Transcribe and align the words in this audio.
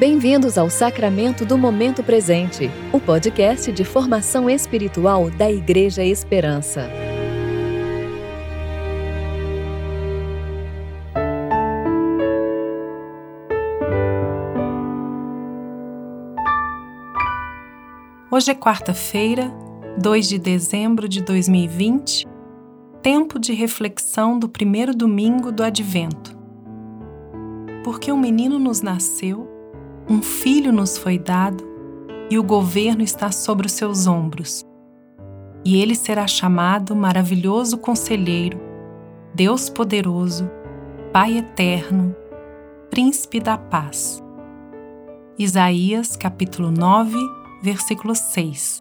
Bem-vindos 0.00 0.56
ao 0.56 0.70
Sacramento 0.70 1.44
do 1.44 1.58
Momento 1.58 2.02
Presente, 2.02 2.70
o 2.90 2.98
podcast 2.98 3.70
de 3.70 3.84
formação 3.84 4.48
espiritual 4.48 5.30
da 5.30 5.52
Igreja 5.52 6.02
Esperança. 6.02 6.88
Hoje 18.30 18.52
é 18.52 18.54
quarta-feira, 18.54 19.52
2 19.98 20.26
de 20.30 20.38
dezembro 20.38 21.06
de 21.06 21.20
2020, 21.22 22.26
tempo 23.02 23.38
de 23.38 23.52
reflexão 23.52 24.38
do 24.38 24.48
primeiro 24.48 24.94
domingo 24.94 25.52
do 25.52 25.62
Advento. 25.62 26.34
Porque 27.84 28.10
um 28.10 28.16
menino 28.16 28.58
nos 28.58 28.80
nasceu 28.80 29.49
um 30.08 30.22
filho 30.22 30.72
nos 30.72 30.98
foi 30.98 31.18
dado 31.18 31.64
e 32.30 32.38
o 32.38 32.42
governo 32.42 33.02
está 33.02 33.30
sobre 33.32 33.66
os 33.66 33.72
seus 33.72 34.06
ombros. 34.06 34.64
E 35.64 35.80
ele 35.80 35.94
será 35.94 36.26
chamado 36.26 36.96
Maravilhoso 36.96 37.78
Conselheiro, 37.78 38.60
Deus 39.34 39.68
Poderoso, 39.68 40.50
Pai 41.12 41.38
Eterno, 41.38 42.14
Príncipe 42.88 43.40
da 43.40 43.58
Paz. 43.58 44.22
Isaías 45.38 46.16
capítulo 46.16 46.70
9, 46.70 47.16
versículo 47.62 48.14
6. 48.14 48.80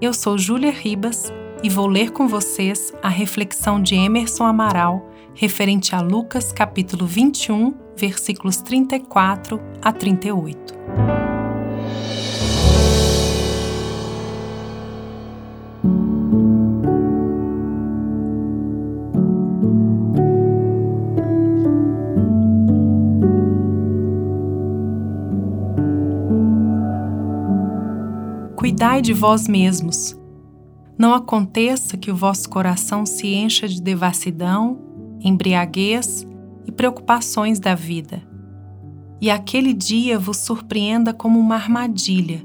Eu 0.00 0.14
sou 0.14 0.38
Júlia 0.38 0.70
Ribas 0.70 1.32
e 1.62 1.68
vou 1.68 1.86
ler 1.86 2.12
com 2.12 2.28
vocês 2.28 2.92
a 3.02 3.08
reflexão 3.08 3.82
de 3.82 3.94
Emerson 3.94 4.44
Amaral 4.44 5.08
referente 5.34 5.94
a 5.94 6.00
Lucas 6.00 6.52
capítulo 6.52 7.06
21, 7.06 7.72
versículos 7.98 8.58
34 8.58 9.60
a 9.82 9.92
38. 9.92 10.78
Cuidai 28.56 29.02
de 29.02 29.12
vós 29.12 29.48
mesmos. 29.48 30.16
Não 30.96 31.14
aconteça 31.14 31.96
que 31.96 32.10
o 32.10 32.16
vosso 32.16 32.48
coração 32.48 33.04
se 33.06 33.28
encha 33.28 33.66
de 33.66 33.80
devassidão 33.80 34.78
embriaguez 35.20 36.26
preocupações 36.78 37.58
da 37.58 37.74
vida. 37.74 38.22
E 39.20 39.32
aquele 39.32 39.74
dia 39.74 40.16
vos 40.16 40.36
surpreenda 40.36 41.12
como 41.12 41.40
uma 41.40 41.56
armadilha, 41.56 42.40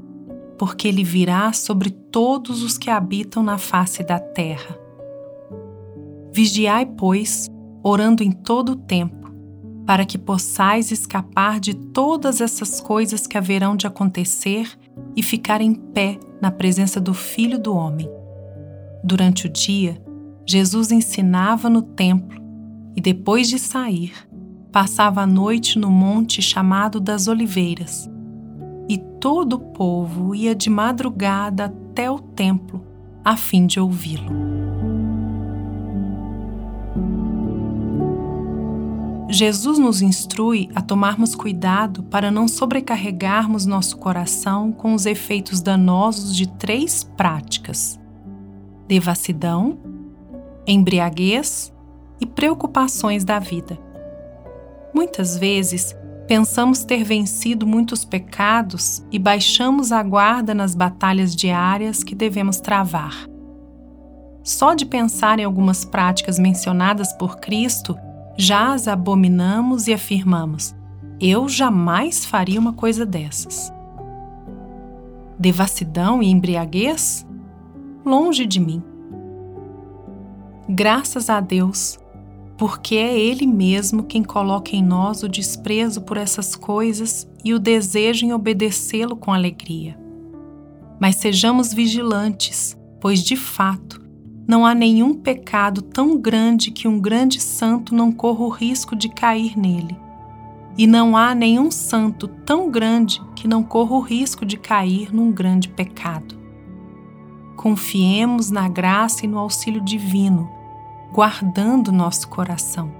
porque 0.58 0.88
ele 0.88 1.04
virá 1.04 1.52
sobre 1.52 1.90
todos 1.90 2.60
os 2.60 2.76
que 2.76 2.90
habitam 2.90 3.44
na 3.44 3.58
face 3.58 4.02
da 4.02 4.18
terra. 4.18 4.76
Vigiai, 6.32 6.84
pois, 6.84 7.48
orando 7.80 8.24
em 8.24 8.32
todo 8.32 8.72
o 8.72 8.76
tempo, 8.76 9.32
para 9.86 10.04
que 10.04 10.18
possais 10.18 10.90
escapar 10.90 11.60
de 11.60 11.72
todas 11.72 12.40
essas 12.40 12.80
coisas 12.80 13.28
que 13.28 13.38
haverão 13.38 13.76
de 13.76 13.86
acontecer 13.86 14.68
e 15.14 15.22
ficar 15.22 15.60
em 15.60 15.74
pé 15.74 16.18
na 16.42 16.50
presença 16.50 17.00
do 17.00 17.14
Filho 17.14 17.56
do 17.56 17.72
Homem. 17.72 18.10
Durante 19.04 19.46
o 19.46 19.48
dia, 19.48 20.02
Jesus 20.44 20.90
ensinava 20.90 21.70
no 21.70 21.82
templo 21.82 22.42
e 22.96 23.00
depois 23.00 23.48
de 23.48 23.58
sair, 23.58 24.12
passava 24.74 25.20
a 25.20 25.26
noite 25.26 25.78
no 25.78 25.88
monte 25.88 26.42
chamado 26.42 26.98
das 26.98 27.28
Oliveiras. 27.28 28.10
E 28.88 28.98
todo 28.98 29.52
o 29.52 29.58
povo 29.60 30.34
ia 30.34 30.52
de 30.52 30.68
madrugada 30.68 31.66
até 31.66 32.10
o 32.10 32.18
templo 32.18 32.84
a 33.24 33.36
fim 33.36 33.68
de 33.68 33.78
ouvi-lo. 33.78 34.32
Jesus 39.30 39.78
nos 39.78 40.02
instrui 40.02 40.68
a 40.74 40.82
tomarmos 40.82 41.36
cuidado 41.36 42.02
para 42.02 42.28
não 42.32 42.48
sobrecarregarmos 42.48 43.64
nosso 43.64 43.96
coração 43.98 44.72
com 44.72 44.92
os 44.92 45.06
efeitos 45.06 45.60
danosos 45.60 46.34
de 46.34 46.48
três 46.48 47.04
práticas: 47.16 47.96
devassidão, 48.88 49.78
embriaguez 50.66 51.72
e 52.20 52.26
preocupações 52.26 53.24
da 53.24 53.38
vida. 53.38 53.93
Muitas 54.94 55.36
vezes, 55.36 55.94
pensamos 56.28 56.84
ter 56.84 57.02
vencido 57.02 57.66
muitos 57.66 58.04
pecados 58.04 59.04
e 59.10 59.18
baixamos 59.18 59.90
a 59.90 60.02
guarda 60.02 60.54
nas 60.54 60.74
batalhas 60.74 61.34
diárias 61.34 62.04
que 62.04 62.14
devemos 62.14 62.60
travar. 62.60 63.26
Só 64.44 64.74
de 64.74 64.86
pensar 64.86 65.40
em 65.40 65.44
algumas 65.44 65.84
práticas 65.84 66.38
mencionadas 66.38 67.12
por 67.14 67.40
Cristo, 67.40 67.96
já 68.36 68.72
as 68.72 68.86
abominamos 68.86 69.88
e 69.88 69.92
afirmamos: 69.92 70.74
eu 71.20 71.48
jamais 71.48 72.24
faria 72.24 72.60
uma 72.60 72.72
coisa 72.72 73.04
dessas. 73.04 73.72
Devassidão 75.38 76.22
e 76.22 76.30
embriaguez? 76.30 77.26
Longe 78.04 78.46
de 78.46 78.60
mim. 78.60 78.82
Graças 80.68 81.28
a 81.28 81.40
Deus, 81.40 81.98
porque 82.56 82.94
é 82.94 83.18
Ele 83.18 83.46
mesmo 83.46 84.04
quem 84.04 84.22
coloca 84.22 84.76
em 84.76 84.82
nós 84.82 85.22
o 85.22 85.28
desprezo 85.28 86.02
por 86.02 86.16
essas 86.16 86.54
coisas 86.54 87.28
e 87.44 87.52
o 87.52 87.58
desejo 87.58 88.24
em 88.24 88.32
obedecê-lo 88.32 89.16
com 89.16 89.32
alegria. 89.32 89.98
Mas 91.00 91.16
sejamos 91.16 91.74
vigilantes, 91.74 92.76
pois 93.00 93.22
de 93.22 93.36
fato 93.36 94.00
não 94.46 94.64
há 94.64 94.74
nenhum 94.74 95.14
pecado 95.14 95.82
tão 95.82 96.18
grande 96.18 96.70
que 96.70 96.86
um 96.86 97.00
grande 97.00 97.40
santo 97.40 97.94
não 97.94 98.12
corra 98.12 98.44
o 98.44 98.48
risco 98.48 98.94
de 98.94 99.08
cair 99.08 99.58
nele. 99.58 99.96
E 100.76 100.86
não 100.86 101.16
há 101.16 101.34
nenhum 101.34 101.70
santo 101.70 102.28
tão 102.28 102.70
grande 102.70 103.22
que 103.34 103.48
não 103.48 103.62
corra 103.62 103.94
o 103.94 104.00
risco 104.00 104.44
de 104.44 104.56
cair 104.56 105.14
num 105.14 105.32
grande 105.32 105.68
pecado. 105.68 106.36
Confiemos 107.56 108.50
na 108.50 108.68
graça 108.68 109.24
e 109.24 109.28
no 109.28 109.38
auxílio 109.38 109.80
divino 109.80 110.63
guardando 111.14 111.92
nosso 111.92 112.26
coração. 112.26 112.90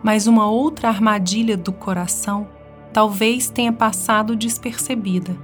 Mas 0.00 0.28
uma 0.28 0.48
outra 0.48 0.86
armadilha 0.86 1.56
do 1.56 1.72
coração 1.72 2.46
talvez 2.92 3.50
tenha 3.50 3.72
passado 3.72 4.36
despercebida. 4.36 5.36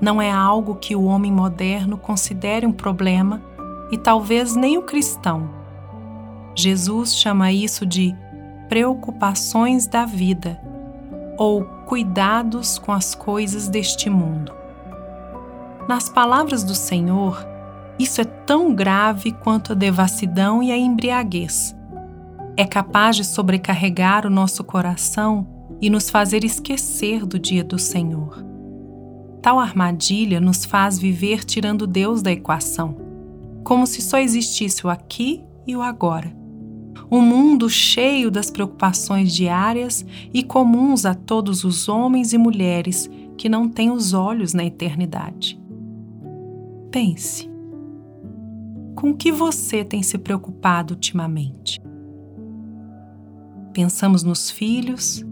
Não 0.00 0.20
é 0.20 0.32
algo 0.32 0.76
que 0.76 0.96
o 0.96 1.04
homem 1.04 1.30
moderno 1.30 1.98
considere 1.98 2.66
um 2.66 2.72
problema 2.72 3.42
e 3.90 3.98
talvez 3.98 4.56
nem 4.56 4.78
o 4.78 4.82
cristão. 4.82 5.50
Jesus 6.54 7.14
chama 7.14 7.52
isso 7.52 7.84
de 7.84 8.16
preocupações 8.70 9.86
da 9.86 10.06
vida 10.06 10.58
ou 11.36 11.66
cuidados 11.84 12.78
com 12.78 12.92
as 12.92 13.14
coisas 13.14 13.68
deste 13.68 14.08
mundo. 14.08 14.54
Nas 15.86 16.08
palavras 16.08 16.64
do 16.64 16.74
Senhor, 16.74 17.55
isso 17.98 18.20
é 18.20 18.24
tão 18.24 18.74
grave 18.74 19.32
quanto 19.32 19.72
a 19.72 19.74
devassidão 19.74 20.62
e 20.62 20.70
a 20.70 20.76
embriaguez. 20.76 21.74
É 22.56 22.64
capaz 22.64 23.16
de 23.16 23.24
sobrecarregar 23.24 24.26
o 24.26 24.30
nosso 24.30 24.62
coração 24.62 25.46
e 25.80 25.88
nos 25.88 26.10
fazer 26.10 26.44
esquecer 26.44 27.24
do 27.24 27.38
dia 27.38 27.64
do 27.64 27.78
Senhor. 27.78 28.44
Tal 29.40 29.58
armadilha 29.58 30.40
nos 30.40 30.64
faz 30.64 30.98
viver 30.98 31.44
tirando 31.44 31.86
Deus 31.86 32.20
da 32.20 32.32
equação, 32.32 32.96
como 33.64 33.86
se 33.86 34.02
só 34.02 34.18
existisse 34.18 34.86
o 34.86 34.90
aqui 34.90 35.42
e 35.66 35.76
o 35.76 35.82
agora. 35.82 36.34
Um 37.10 37.20
mundo 37.20 37.68
cheio 37.70 38.30
das 38.30 38.50
preocupações 38.50 39.32
diárias 39.32 40.04
e 40.34 40.42
comuns 40.42 41.06
a 41.06 41.14
todos 41.14 41.62
os 41.62 41.88
homens 41.88 42.32
e 42.32 42.38
mulheres 42.38 43.08
que 43.38 43.48
não 43.48 43.68
têm 43.68 43.90
os 43.90 44.12
olhos 44.12 44.52
na 44.52 44.64
eternidade. 44.64 45.60
Pense 46.90 47.55
com 48.96 49.14
que 49.14 49.30
você 49.30 49.84
tem 49.84 50.02
se 50.02 50.16
preocupado 50.16 50.94
ultimamente? 50.94 51.78
Pensamos 53.72 54.22
nos 54.22 54.50
filhos, 54.50 55.22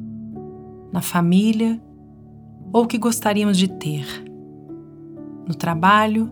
na 0.92 1.00
família 1.00 1.82
ou 2.70 2.86
que 2.86 2.98
gostaríamos 2.98 3.56
de 3.56 3.66
ter, 3.66 4.06
no 5.48 5.54
trabalho, 5.54 6.30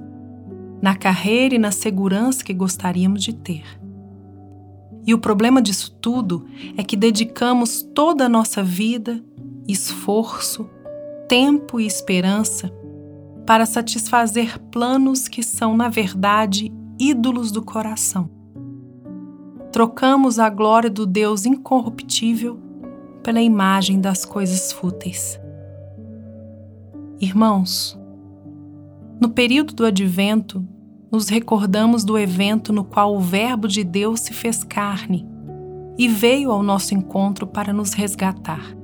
na 0.83 0.95
carreira 0.95 1.55
e 1.55 1.59
na 1.59 1.73
segurança 1.73 2.45
que 2.45 2.53
gostaríamos 2.53 3.23
de 3.23 3.33
ter. 3.33 3.65
E 5.07 5.15
o 5.15 5.19
problema 5.19 5.63
disso 5.63 5.97
tudo 6.01 6.47
é 6.77 6.85
que 6.85 6.97
dedicamos 6.97 7.83
toda 7.83 8.27
a 8.27 8.29
nossa 8.29 8.63
vida, 8.63 9.25
esforço, 9.67 10.69
tempo 11.29 11.81
e 11.81 11.87
esperança 11.87 12.71
para 13.47 13.65
satisfazer 13.65 14.59
planos 14.71 15.29
que 15.29 15.43
são, 15.43 15.77
na 15.77 15.89
verdade, 15.89 16.71
ídolos 17.03 17.51
do 17.51 17.61
coração. 17.61 18.31
Trocamos 19.73 20.39
a 20.39 20.49
glória 20.49 20.89
do 20.89 21.05
Deus 21.05 21.45
incorruptível 21.45 22.61
pela 23.25 23.41
imagem 23.43 24.01
das 24.01 24.25
coisas 24.25 24.73
fúteis. 24.73 25.41
Irmãos, 27.21 27.99
no 29.21 29.31
período 29.31 29.73
do 29.73 29.85
advento, 29.85 30.65
nos 31.11 31.29
recordamos 31.29 32.05
do 32.05 32.17
evento 32.17 32.73
no 32.73 32.85
qual 32.85 33.17
o 33.17 33.21
Verbo 33.21 33.67
de 33.67 33.83
Deus 33.83 34.21
se 34.21 34.33
fez 34.33 34.63
carne 34.63 35.27
e 35.99 36.07
veio 36.07 36.53
ao 36.53 36.63
nosso 36.63 36.95
encontro 36.95 37.49
para 37.49 37.73
nos 37.73 37.95
resgatar. 37.95 38.77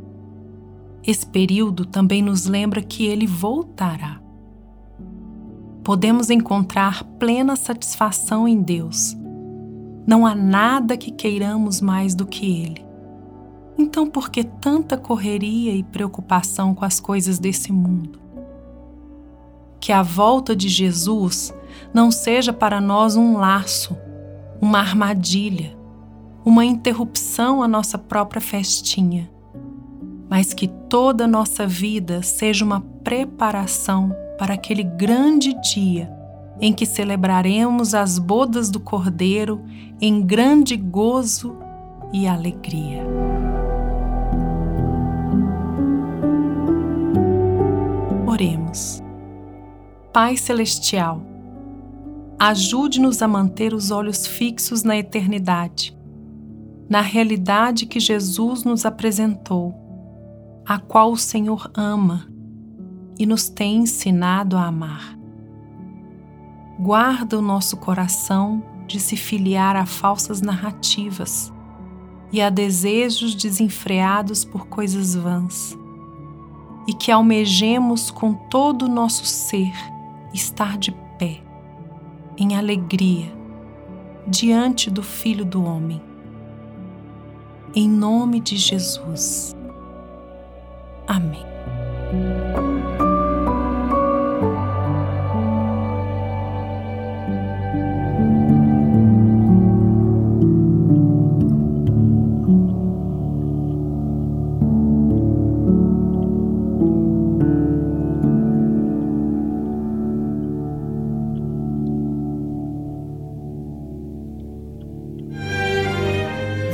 Esse 1.07 1.27
período 1.27 1.85
também 1.85 2.21
nos 2.21 2.47
lembra 2.47 2.83
que 2.83 3.07
ele 3.07 3.29
voltará. 3.29 4.21
Podemos 5.89 6.29
encontrar 6.29 7.03
plena 7.19 7.57
satisfação 7.57 8.47
em 8.47 8.61
Deus. 8.61 9.17
Não 10.07 10.27
há 10.27 10.35
nada 10.35 10.99
que 10.99 11.11
queiramos 11.11 11.81
mais 11.81 12.15
do 12.15 12.27
que 12.27 12.61
Ele. 12.61 12.85
Então, 13.79 14.07
por 14.07 14.29
que 14.29 14.45
tanta 14.45 14.99
correria 14.99 15.73
e 15.73 15.83
preocupação 15.83 16.75
com 16.75 16.85
as 16.85 17.01
coisas 17.01 17.39
desse 17.39 17.73
mundo? 17.73 18.21
Que 19.81 19.91
a 19.91 20.03
volta 20.03 20.55
de 20.55 20.69
Jesus 20.69 21.55
não 21.95 22.11
seja 22.11 22.53
para 22.53 22.83
nós 22.83 23.17
um 23.17 23.39
laço, 23.39 23.97
uma 24.61 24.81
armadilha, 24.81 25.75
uma 26.45 26.67
interrupção 26.67 27.63
à 27.63 27.67
nossa 27.67 27.97
própria 27.97 28.43
festinha, 28.43 29.31
mas 30.29 30.53
que 30.53 30.69
toda 30.69 31.25
a 31.25 31.27
nossa 31.27 31.67
vida 31.67 32.23
seja 32.23 32.63
uma 32.63 32.83
preparação 33.03 34.15
para 34.39 34.55
aquele 34.55 34.83
grande 34.83 35.53
dia 35.61 36.11
em 36.61 36.73
que 36.73 36.87
celebraremos 36.87 37.95
as 37.95 38.19
bodas 38.19 38.71
do 38.71 38.81
Cordeiro 38.81 39.63
em 40.01 40.23
grande 40.23 40.77
gozo 40.77 41.57
e 42.13 42.27
alegria. 42.27 43.05
Oremos. 48.27 49.03
Pai 50.13 50.37
Celestial, 50.37 51.21
ajude-nos 52.39 53.21
a 53.21 53.29
manter 53.29 53.75
os 53.75 53.91
olhos 53.91 54.27
fixos 54.27 54.83
na 54.83 54.97
eternidade 54.97 55.99
na 56.89 57.03
realidade 57.03 57.85
que 57.85 58.01
Jesus 58.01 58.65
nos 58.65 58.87
apresentou, 58.87 59.75
a 60.65 60.79
qual 60.79 61.13
o 61.13 61.19
Senhor 61.19 61.71
ama 61.75 62.27
e 63.19 63.27
nos 63.27 63.49
tem 63.49 63.79
ensinado 63.79 64.57
a 64.57 64.67
amar. 64.67 65.19
Guarda 66.79 67.39
o 67.39 67.43
nosso 67.43 67.77
coração 67.77 68.63
de 68.87 69.01
se 69.01 69.17
filiar 69.17 69.77
a 69.77 69.85
falsas 69.85 70.41
narrativas 70.41 71.53
e 72.31 72.41
a 72.41 72.51
desejos 72.51 73.35
desenfreados 73.35 74.45
por 74.45 74.67
coisas 74.67 75.15
vãs, 75.15 75.77
e 76.87 76.95
que 76.95 77.11
almejemos 77.11 78.11
com 78.11 78.33
todo 78.33 78.85
o 78.85 78.89
nosso 78.89 79.25
ser 79.25 79.73
estar 80.33 80.79
de 80.79 80.93
pé, 81.19 81.43
em 82.37 82.57
alegria, 82.57 83.33
diante 84.27 84.91
do 84.91 85.03
Filho 85.03 85.45
do 85.45 85.65
Homem 85.65 86.09
em 87.75 87.89
nome 87.89 88.41
de 88.41 88.57
Jesus. 88.57 89.57
Amém. 91.07 91.47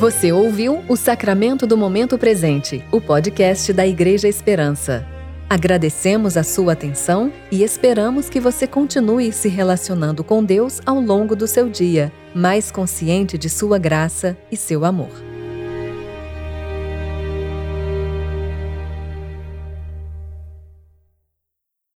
Você 0.04 0.30
ouviu 0.32 0.84
o 0.86 0.96
Sacramento 0.96 1.66
do 1.66 1.78
Momento 1.78 2.18
Presente, 2.18 2.84
o 2.92 3.00
podcast 3.00 3.72
da 3.72 3.86
Igreja 3.86 4.28
Esperança. 4.28 5.02
Agradecemos 5.48 6.36
a 6.36 6.42
sua 6.42 6.74
atenção 6.74 7.32
e 7.50 7.62
esperamos 7.62 8.28
que 8.28 8.38
você 8.38 8.66
continue 8.66 9.32
se 9.32 9.48
relacionando 9.48 10.22
com 10.22 10.44
Deus 10.44 10.78
ao 10.84 11.00
longo 11.00 11.34
do 11.34 11.46
seu 11.46 11.70
dia, 11.70 12.12
mais 12.34 12.70
consciente 12.70 13.38
de 13.38 13.48
sua 13.48 13.78
graça 13.78 14.36
e 14.52 14.58
seu 14.58 14.84
amor. 14.84 15.23